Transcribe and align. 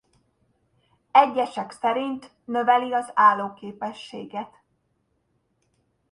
Egyesek 1.11 1.71
szerint 1.71 2.31
növeli 2.45 2.93
az 2.93 3.11
állóképességet. 3.13 4.61